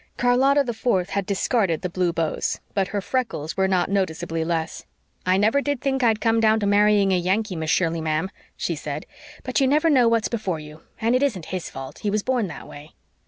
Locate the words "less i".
4.43-5.37